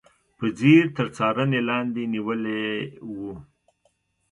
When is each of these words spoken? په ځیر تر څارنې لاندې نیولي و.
په 0.37 0.45
ځیر 0.57 0.85
تر 0.97 1.07
څارنې 1.15 1.61
لاندې 1.69 2.03
نیولي 2.13 2.63
و. 3.11 3.13